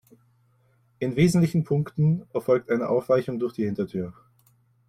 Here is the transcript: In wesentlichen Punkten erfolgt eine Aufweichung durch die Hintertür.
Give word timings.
In 0.97 1.13
wesentlichen 1.15 1.63
Punkten 1.63 2.23
erfolgt 2.33 2.71
eine 2.71 2.89
Aufweichung 2.89 3.37
durch 3.37 3.53
die 3.53 3.65
Hintertür. 3.65 4.11